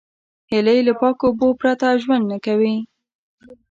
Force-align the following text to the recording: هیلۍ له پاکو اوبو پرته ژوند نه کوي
هیلۍ 0.51 0.79
له 0.87 0.93
پاکو 0.99 1.23
اوبو 1.27 1.47
پرته 1.59 1.87
ژوند 2.03 2.23
نه 2.31 2.37
کوي 2.45 2.75